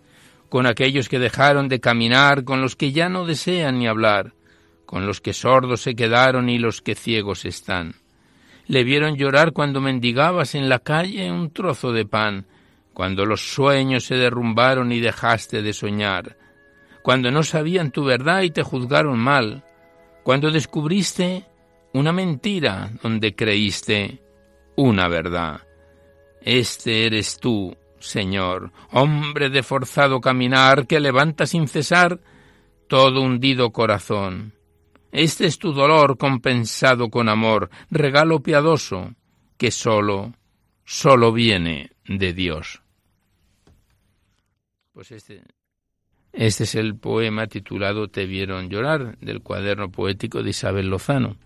[0.49, 4.33] con aquellos que dejaron de caminar, con los que ya no desean ni hablar,
[4.87, 7.93] con los que sordos se quedaron y los que ciegos están.
[8.65, 12.47] Le vieron llorar cuando mendigabas en la calle un trozo de pan,
[12.95, 16.35] cuando los sueños se derrumbaron y dejaste de soñar,
[17.03, 19.63] cuando no sabían tu verdad y te juzgaron mal,
[20.23, 21.45] cuando descubriste
[21.93, 24.19] una mentira donde creíste
[24.75, 25.61] una verdad.
[26.45, 32.19] Este eres tú, Señor, hombre de forzado caminar que levanta sin cesar
[32.87, 34.53] todo hundido corazón.
[35.11, 39.15] Este es tu dolor compensado con amor, regalo piadoso
[39.57, 40.35] que solo,
[40.83, 42.83] solo viene de Dios.
[44.93, 45.41] Pues este,
[46.31, 51.37] este es el poema titulado Te vieron llorar del cuaderno poético de Isabel Lozano.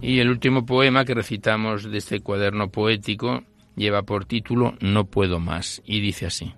[0.00, 3.44] Y el último poema que recitamos de este cuaderno poético
[3.76, 6.54] lleva por título No puedo más y dice así.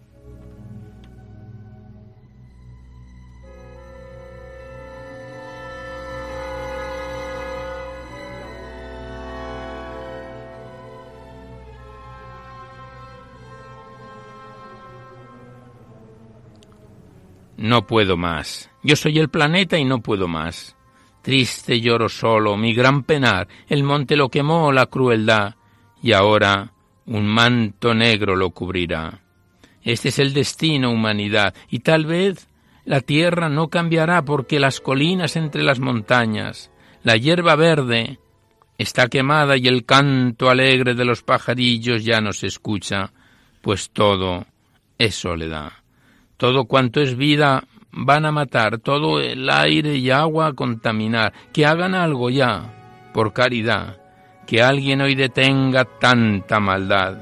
[17.59, 18.71] No puedo más.
[18.85, 20.78] Yo soy el planeta y no puedo más.
[21.23, 25.55] Triste lloro solo, mi gran penar, el monte lo quemó la crueldad,
[26.03, 26.73] y ahora
[27.07, 29.21] un manto negro lo cubrirá.
[29.83, 32.49] Este es el destino, humanidad, y tal vez
[32.85, 36.71] la tierra no cambiará porque las colinas entre las montañas,
[37.03, 38.19] la hierba verde,
[38.79, 43.13] está quemada y el canto alegre de los pajarillos ya no se escucha,
[43.61, 44.47] pues todo
[44.97, 45.73] es soledad.
[46.37, 51.33] Todo cuanto es vida van a matar, todo el aire y agua a contaminar.
[51.53, 53.97] Que hagan algo ya, por caridad,
[54.47, 57.19] que alguien hoy detenga tanta maldad.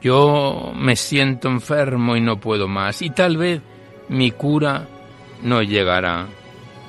[0.00, 3.62] Yo me siento enfermo y no puedo más, y tal vez
[4.08, 4.86] mi cura
[5.42, 6.26] no llegará.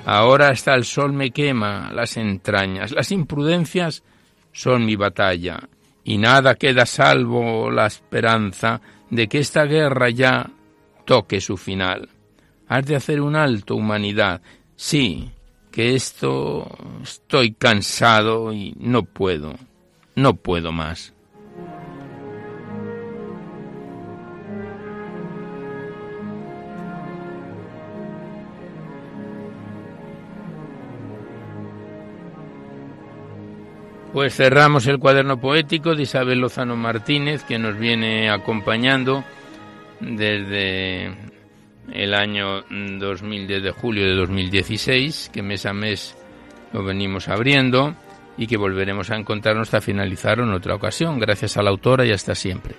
[0.05, 4.03] Ahora hasta el sol me quema las entrañas, las imprudencias
[4.51, 5.70] son mi batalla,
[6.03, 10.49] y nada queda salvo la esperanza de que esta guerra ya
[11.05, 12.09] toque su final.
[12.74, 14.41] Has de hacer un alto, humanidad.
[14.76, 15.30] Sí,
[15.71, 16.67] que esto
[17.03, 19.53] estoy cansado y no puedo,
[20.15, 21.13] no puedo más.
[34.13, 39.24] Pues cerramos el cuaderno poético de Isabel Lozano Martínez, que nos viene acompañando
[39.99, 41.32] desde
[41.91, 46.15] el año 2010 de julio de 2016, que mes a mes
[46.71, 47.95] lo venimos abriendo
[48.38, 51.19] y que volveremos a encontrarnos hasta finalizar en otra ocasión.
[51.19, 52.75] Gracias a la autora y hasta siempre.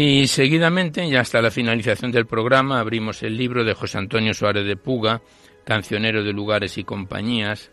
[0.00, 4.64] Y seguidamente, ya hasta la finalización del programa, abrimos el libro de José Antonio Suárez
[4.64, 5.22] de Puga,
[5.64, 7.72] cancionero de lugares y compañías,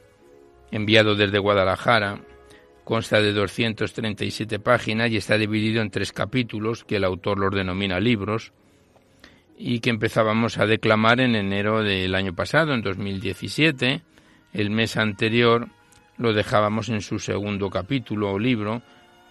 [0.72, 2.20] enviado desde Guadalajara.
[2.84, 8.00] Consta de 237 páginas y está dividido en tres capítulos que el autor los denomina
[8.00, 8.54] libros
[9.56, 14.02] y que empezábamos a declamar en enero del año pasado, en 2017.
[14.52, 15.68] El mes anterior
[16.18, 18.82] lo dejábamos en su segundo capítulo o libro,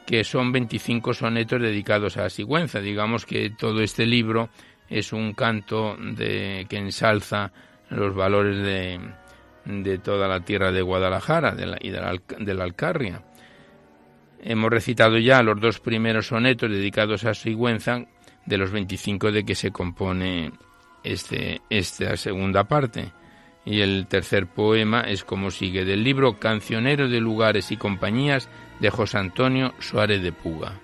[0.06, 2.80] que son 25 sonetos dedicados a la Sigüenza.
[2.80, 4.50] Digamos que todo este libro
[4.88, 7.52] es un canto de, que ensalza
[7.90, 9.00] los valores de,
[9.64, 13.22] de toda la tierra de Guadalajara de la, y de la, de la Alcarria.
[14.42, 18.04] Hemos recitado ya los dos primeros sonetos dedicados a Sigüenza
[18.44, 20.52] de los 25 de que se compone
[21.02, 23.10] este, esta segunda parte.
[23.66, 28.48] Y el tercer poema es como sigue del libro Cancionero de Lugares y Compañías
[28.80, 30.80] de José Antonio Suárez de Puga.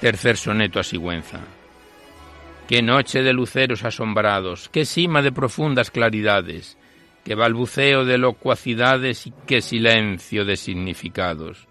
[0.00, 1.61] Tercer soneto a Sigüenza.
[2.72, 6.78] Qué noche de luceros asombrados, qué cima de profundas claridades,
[7.22, 11.68] qué balbuceo de locuacidades y qué silencio de significados,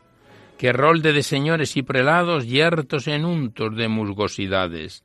[0.59, 5.03] qué rolde de señores y prelados yertos en untos de musgosidades,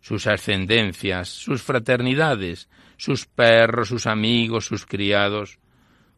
[0.00, 5.60] sus ascendencias, sus fraternidades, sus perros, sus amigos, sus criados.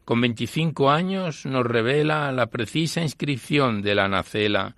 [0.05, 4.75] Con veinticinco años nos revela la precisa inscripción de la nacela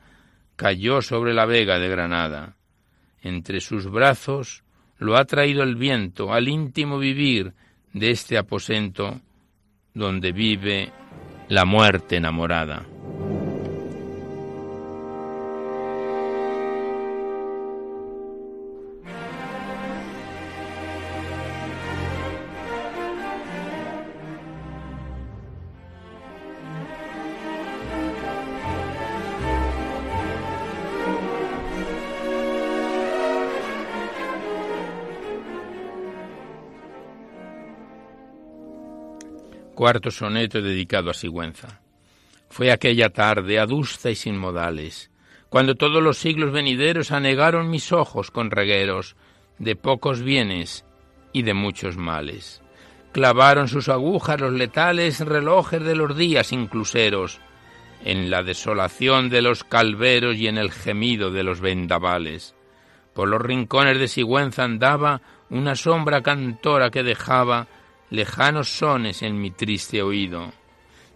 [0.58, 2.58] cayó sobre la vega de Granada.
[3.22, 4.64] Entre sus brazos
[4.98, 7.54] lo ha traído el viento al íntimo vivir
[7.94, 9.20] de este aposento
[9.94, 10.92] donde vive
[11.50, 12.86] la muerte enamorada.
[39.82, 41.82] Cuarto soneto dedicado a Sigüenza.
[42.52, 45.10] Fue aquella tarde, adusta y sin modales,
[45.50, 49.16] cuando todos los siglos venideros anegaron mis ojos con regueros
[49.58, 50.86] de pocos bienes
[51.34, 52.62] y de muchos males.
[53.12, 57.40] Clavaron sus agujas los letales relojes de los días incluseros,
[58.06, 62.54] en la desolación de los calveros y en el gemido de los vendavales.
[63.16, 67.68] Por los rincones de Sigüenza andaba una sombra cantora que dejaba
[68.12, 70.52] lejanos sones en mi triste oído.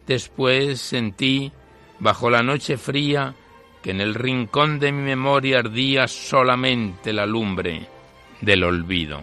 [0.08, 1.52] Después sentí,
[2.00, 3.36] bajo la noche fría,
[3.84, 7.88] que en el rincón de mi memoria ardía solamente la lumbre
[8.42, 9.22] del olvido.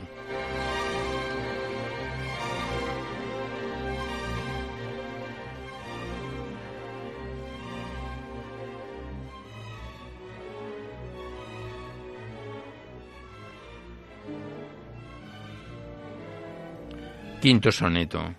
[17.43, 18.37] Quinto soneto.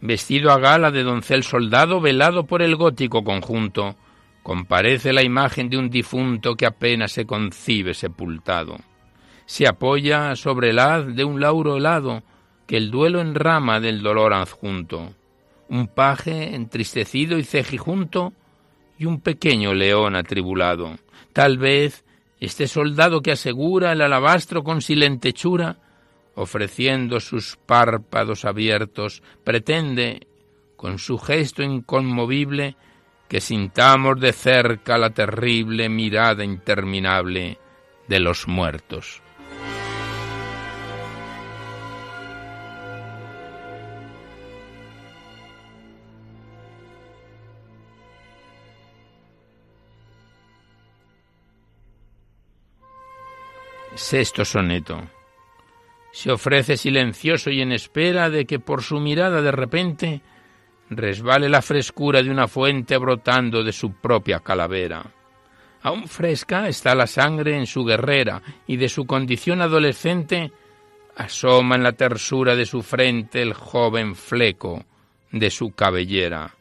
[0.00, 3.94] Vestido a gala de doncel soldado, velado por el gótico conjunto,
[4.42, 8.78] comparece la imagen de un difunto que apenas se concibe sepultado.
[9.44, 12.22] Se apoya sobre el haz de un lauro helado
[12.66, 15.12] que el duelo enrama del dolor adjunto.
[15.68, 18.32] Un paje entristecido y cejijunto
[18.98, 20.96] y un pequeño león atribulado.
[21.34, 22.02] Tal vez
[22.40, 25.76] este soldado que asegura el alabastro con silentechura
[26.38, 30.28] ofreciendo sus párpados abiertos, pretende,
[30.76, 32.76] con su gesto inconmovible,
[33.26, 37.58] que sintamos de cerca la terrible mirada interminable
[38.06, 39.20] de los muertos.
[53.96, 55.17] Sexto soneto
[56.18, 60.20] se ofrece silencioso y en espera de que por su mirada de repente
[60.90, 65.12] resbale la frescura de una fuente brotando de su propia calavera.
[65.80, 70.50] Aún fresca está la sangre en su guerrera y de su condición adolescente
[71.14, 74.84] asoma en la tersura de su frente el joven fleco
[75.30, 76.52] de su cabellera.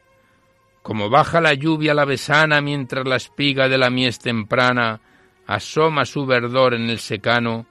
[0.83, 5.01] Como baja la lluvia la besana mientras la espiga de la mies temprana
[5.47, 7.65] asoma su verdor en el secano,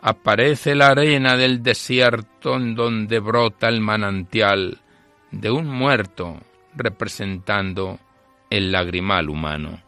[0.00, 4.80] aparece la arena del desierto en donde brota el manantial
[5.30, 6.40] de un muerto
[6.74, 7.98] representando
[8.50, 9.85] el lagrimal humano.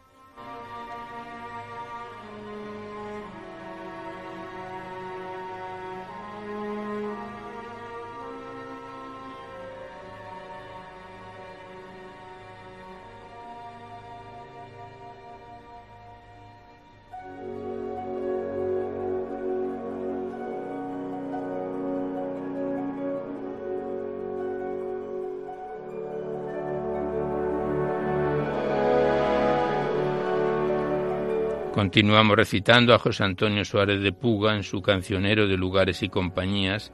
[31.89, 36.91] Continuamos recitando a José Antonio Suárez de Puga en su cancionero de lugares y compañías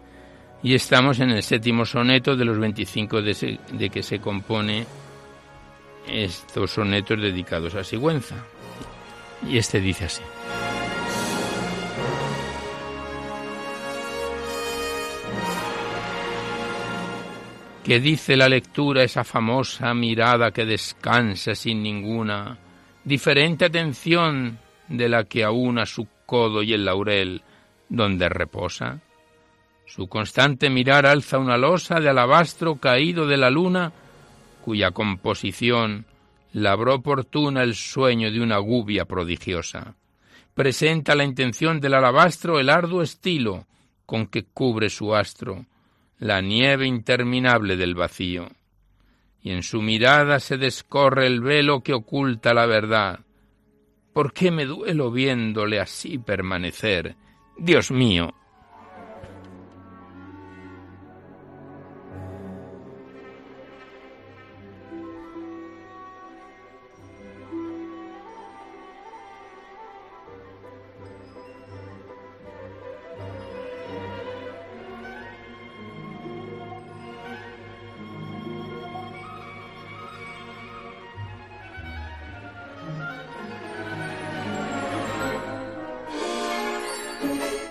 [0.63, 4.85] y estamos en el séptimo soneto de los 25 de, de que se compone
[6.07, 8.37] estos sonetos dedicados a Sigüenza.
[9.45, 10.23] Y este dice así.
[17.83, 22.57] que dice la lectura esa famosa mirada que descansa sin ninguna
[23.03, 27.41] diferente atención de la que aúna su codo y el laurel
[27.89, 29.01] donde reposa.
[29.85, 33.91] Su constante mirar alza una losa de alabastro caído de la luna,
[34.63, 36.05] cuya composición
[36.53, 39.95] labró oportuna el sueño de una gubia prodigiosa.
[40.53, 43.67] Presenta la intención del alabastro el arduo estilo
[44.05, 45.65] con que cubre su astro,
[46.17, 48.49] la nieve interminable del vacío,
[49.41, 53.24] y en su mirada se descorre el velo que oculta la verdad.
[54.15, 57.17] ¿Por qué me duelo viéndole así permanecer?
[57.57, 58.33] Dios mío,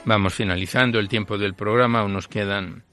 [0.06, 2.84] Vamos finalizando el tiempo del programa, aún nos quedan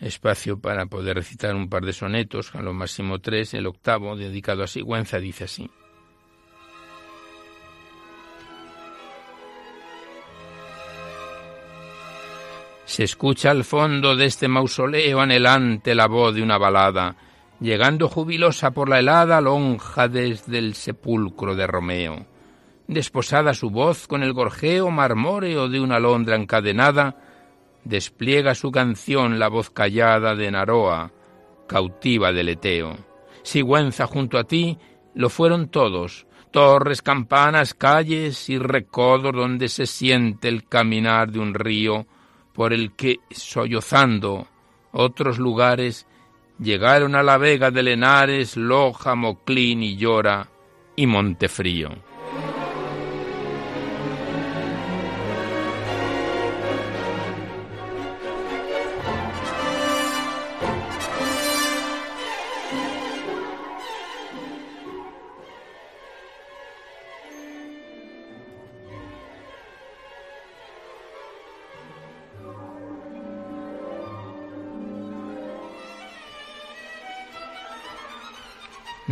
[0.00, 4.62] espacio para poder recitar un par de sonetos, a lo máximo tres, el octavo, dedicado
[4.62, 5.70] a Sigüenza, dice así.
[12.86, 17.16] Se escucha al fondo de este mausoleo anhelante la voz de una balada,
[17.60, 22.33] llegando jubilosa por la helada lonja desde el sepulcro de Romeo
[22.86, 27.16] desposada su voz con el gorjeo marmóreo de una alondra encadenada,
[27.84, 31.12] despliega su canción la voz callada de Naroa,
[31.66, 32.96] cautiva del Eteo.
[33.42, 34.78] Sigüenza junto a ti
[35.14, 41.54] lo fueron todos, torres, campanas, calles y recodos donde se siente el caminar de un
[41.54, 42.06] río
[42.52, 44.46] por el que, sollozando,
[44.92, 46.06] otros lugares
[46.58, 50.48] llegaron a la vega de Lenares, Loja, Moclín y Llora
[50.96, 51.90] y Montefrío.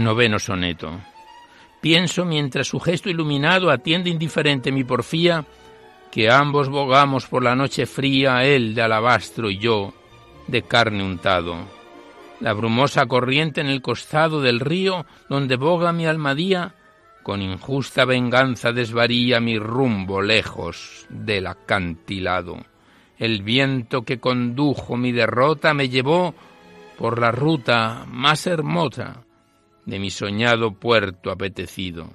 [0.03, 1.01] Noveno soneto.
[1.81, 5.45] Pienso mientras su gesto iluminado atiende indiferente mi porfía,
[6.13, 9.93] que ambos bogamos por la noche fría, él de alabastro y yo
[10.47, 11.57] de carne untado.
[12.41, 16.75] La brumosa corriente en el costado del río donde boga mi almadía,
[17.23, 22.59] con injusta venganza desvaría mi rumbo lejos del acantilado.
[23.19, 26.35] El viento que condujo mi derrota me llevó
[26.99, 29.25] por la ruta más hermosa
[29.85, 32.11] de mi soñado puerto apetecido.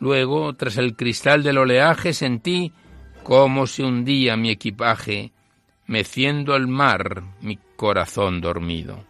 [0.00, 2.72] Luego, tras el cristal del oleaje, sentí
[3.22, 5.32] cómo se hundía mi equipaje,
[5.86, 9.07] meciendo al mar mi corazón dormido.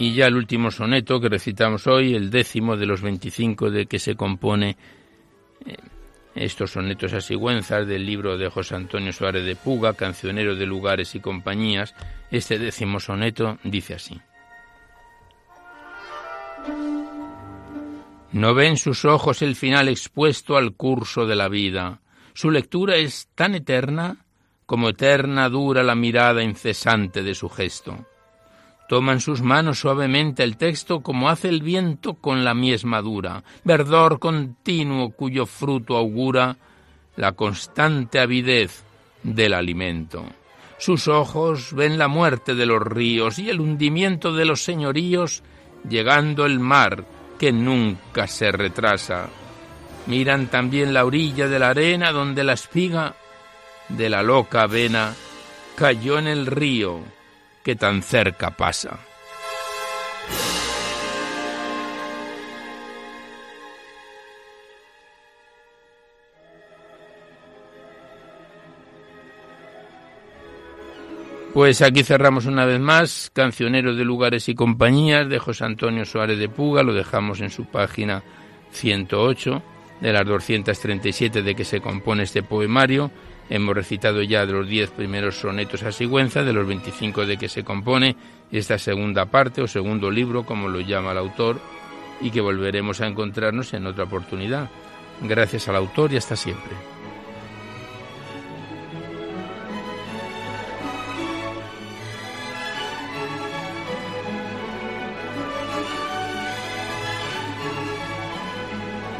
[0.00, 3.98] Y ya el último soneto que recitamos hoy, el décimo de los veinticinco de que
[3.98, 4.78] se compone
[5.66, 5.76] eh,
[6.34, 11.14] estos sonetos a sigüenzas del libro de José Antonio Suárez de Puga, cancionero de lugares
[11.14, 11.94] y compañías.
[12.30, 14.18] Este décimo soneto dice así.
[18.32, 22.00] No ven sus ojos el final expuesto al curso de la vida.
[22.32, 24.24] Su lectura es tan eterna
[24.64, 28.06] como eterna dura la mirada incesante de su gesto.
[28.90, 34.18] Toman sus manos suavemente el texto como hace el viento con la mies madura, verdor
[34.18, 36.56] continuo cuyo fruto augura
[37.14, 38.82] la constante avidez
[39.22, 40.24] del alimento.
[40.76, 45.44] Sus ojos ven la muerte de los ríos y el hundimiento de los señoríos,
[45.88, 47.04] llegando el mar
[47.38, 49.28] que nunca se retrasa.
[50.08, 53.14] Miran también la orilla de la arena donde la espiga
[53.88, 55.14] de la loca avena
[55.76, 57.19] cayó en el río
[57.62, 59.00] que tan cerca pasa.
[71.52, 76.38] Pues aquí cerramos una vez más, Cancionero de Lugares y Compañías de José Antonio Suárez
[76.38, 78.22] de Puga, lo dejamos en su página
[78.70, 79.60] 108
[80.00, 83.10] de las 237 de que se compone este poemario.
[83.50, 87.48] Hemos recitado ya de los 10 primeros sonetos a Sigüenza, de los 25 de que
[87.48, 88.14] se compone
[88.52, 91.60] esta segunda parte o segundo libro, como lo llama el autor,
[92.20, 94.70] y que volveremos a encontrarnos en otra oportunidad.
[95.20, 96.89] Gracias al autor y hasta siempre.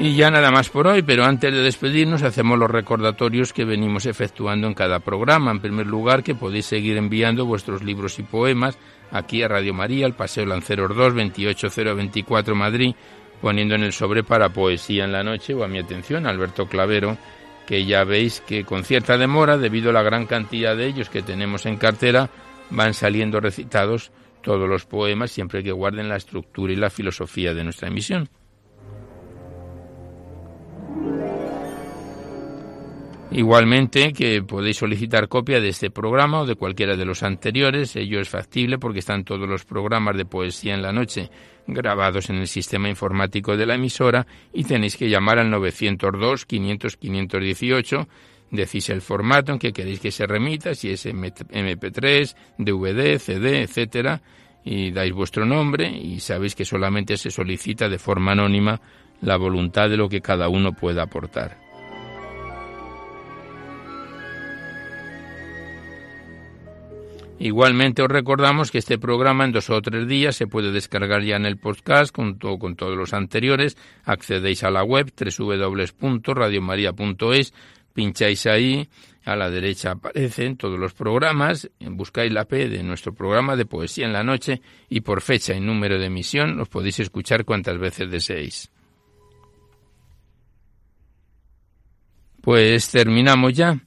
[0.03, 4.07] Y ya nada más por hoy, pero antes de despedirnos hacemos los recordatorios que venimos
[4.07, 5.51] efectuando en cada programa.
[5.51, 8.78] En primer lugar, que podéis seguir enviando vuestros libros y poemas
[9.11, 12.94] aquí a Radio María, al Paseo Lanceros 2, 28024 Madrid,
[13.42, 17.18] poniendo en el sobre para Poesía en la Noche o a mi atención, Alberto Clavero,
[17.66, 21.20] que ya veis que con cierta demora, debido a la gran cantidad de ellos que
[21.20, 22.30] tenemos en cartera,
[22.70, 27.64] van saliendo recitados todos los poemas siempre que guarden la estructura y la filosofía de
[27.64, 28.30] nuestra emisión.
[33.32, 38.20] Igualmente que podéis solicitar copia de este programa o de cualquiera de los anteriores, ello
[38.20, 41.30] es factible porque están todos los programas de poesía en la noche
[41.68, 46.96] grabados en el sistema informático de la emisora y tenéis que llamar al 902 500
[46.96, 48.08] 518
[48.50, 54.20] decís el formato en que queréis que se remita, si es MP3, DVD, CD, etcétera,
[54.64, 58.80] y dais vuestro nombre y sabéis que solamente se solicita de forma anónima
[59.22, 61.69] la voluntad de lo que cada uno pueda aportar.
[67.43, 71.36] Igualmente os recordamos que este programa en dos o tres días se puede descargar ya
[71.36, 73.78] en el podcast junto con todos los anteriores.
[74.05, 77.55] Accedéis a la web www.radiomaria.es,
[77.95, 78.91] pincháis ahí,
[79.24, 84.05] a la derecha aparecen todos los programas, buscáis la P de nuestro programa de poesía
[84.05, 84.61] en la noche
[84.91, 88.70] y por fecha y número de emisión los podéis escuchar cuantas veces deseéis.
[92.43, 93.80] Pues terminamos ya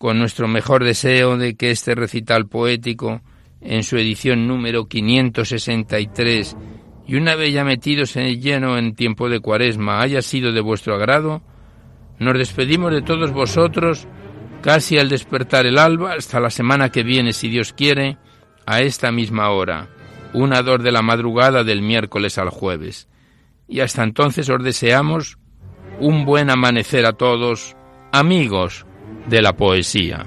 [0.00, 3.20] con nuestro mejor deseo de que este recital poético,
[3.60, 6.56] en su edición número 563,
[7.06, 10.94] y una vez ya metidos en lleno en tiempo de cuaresma, haya sido de vuestro
[10.94, 11.42] agrado,
[12.18, 14.08] nos despedimos de todos vosotros
[14.62, 18.16] casi al despertar el alba hasta la semana que viene, si Dios quiere,
[18.64, 19.90] a esta misma hora,
[20.32, 23.06] una dor de la madrugada del miércoles al jueves.
[23.68, 25.36] Y hasta entonces os deseamos
[25.98, 27.76] un buen amanecer a todos,
[28.12, 28.86] amigos,
[29.28, 30.26] de la poesía.